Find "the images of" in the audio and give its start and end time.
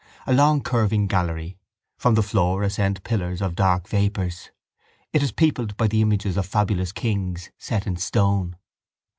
5.87-6.47